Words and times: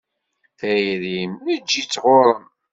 Tayri-m? 0.59 1.33
Eǧǧ-itt 1.55 1.99
ɣur-m. 2.03 2.43